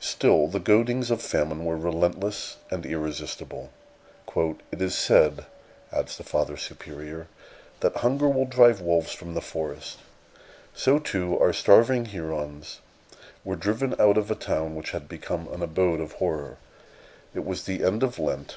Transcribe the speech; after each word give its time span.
Still 0.00 0.48
the 0.48 0.58
goadings 0.58 1.12
of 1.12 1.22
famine 1.22 1.64
were 1.64 1.76
relentless 1.76 2.56
and 2.72 2.84
irresistible. 2.84 3.70
"It 4.36 4.82
is 4.82 4.96
said," 4.98 5.46
adds 5.92 6.16
the 6.16 6.24
Father 6.24 6.56
Superior, 6.56 7.28
"that 7.78 7.98
hunger 7.98 8.28
will 8.28 8.46
drive 8.46 8.80
wolves 8.80 9.12
from 9.12 9.34
the 9.34 9.40
forest. 9.40 9.98
So, 10.74 10.98
too, 10.98 11.38
our 11.38 11.52
starving 11.52 12.06
Hurons 12.06 12.80
were 13.44 13.54
driven 13.54 13.94
out 14.00 14.18
of 14.18 14.28
a 14.28 14.34
town 14.34 14.74
which 14.74 14.90
had 14.90 15.08
become 15.08 15.46
an 15.46 15.62
abode 15.62 16.00
of 16.00 16.14
horror. 16.14 16.56
It 17.32 17.44
was 17.44 17.62
the 17.62 17.84
end 17.84 18.02
of 18.02 18.18
Lent. 18.18 18.56